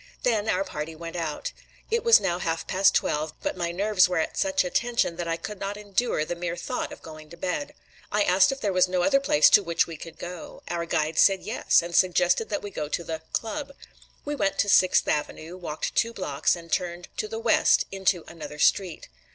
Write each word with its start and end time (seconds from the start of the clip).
Then 0.23 0.49
our 0.49 0.63
party 0.63 0.95
went 0.95 1.15
out. 1.15 1.51
It 1.91 2.03
was 2.03 2.19
now 2.19 2.37
about 2.37 2.41
half 2.41 2.65
past 2.65 2.95
twelve, 2.95 3.33
but 3.43 3.55
my 3.55 3.71
nerves 3.71 4.09
were 4.09 4.17
at 4.17 4.35
such 4.35 4.63
a 4.63 4.69
tension 4.71 5.15
that 5.17 5.27
I 5.27 5.37
could 5.37 5.59
not 5.59 5.77
endure 5.77 6.25
the 6.25 6.33
mere 6.33 6.55
thought 6.55 6.91
of 6.91 7.03
going 7.03 7.29
to 7.29 7.37
bed. 7.37 7.75
I 8.11 8.23
asked 8.23 8.51
if 8.51 8.59
there 8.61 8.73
was 8.73 8.87
no 8.87 9.03
other 9.03 9.19
place 9.19 9.47
to 9.51 9.61
which 9.61 9.85
we 9.85 9.97
could 9.97 10.17
go; 10.17 10.63
our 10.69 10.87
guides 10.87 11.21
said 11.21 11.43
yes, 11.43 11.83
and 11.83 11.95
suggested 11.95 12.49
that 12.49 12.63
we 12.63 12.71
go 12.71 12.89
to 12.89 13.03
the 13.03 13.21
"Club." 13.31 13.73
We 14.25 14.33
went 14.33 14.57
to 14.61 14.69
Sixth 14.69 15.07
Avenue, 15.07 15.55
walked 15.55 15.93
two 15.93 16.13
blocks, 16.13 16.55
and 16.55 16.71
turned 16.71 17.07
to 17.17 17.27
the 17.27 17.37
west 17.37 17.85
into 17.91 18.23
another 18.27 18.57
street. 18.57 19.07